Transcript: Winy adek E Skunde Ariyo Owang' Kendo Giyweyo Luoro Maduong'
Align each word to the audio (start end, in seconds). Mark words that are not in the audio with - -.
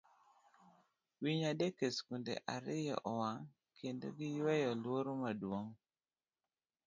Winy 1.21 1.41
adek 1.51 1.75
E 1.87 1.89
Skunde 1.95 2.33
Ariyo 2.55 2.95
Owang' 3.11 3.47
Kendo 3.77 4.07
Giyweyo 4.17 4.71
Luoro 4.83 5.11
Maduong' 5.21 5.73